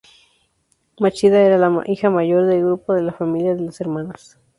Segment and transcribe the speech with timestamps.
[0.97, 4.39] Machida era la hija mayor de la familia de tres hermanas.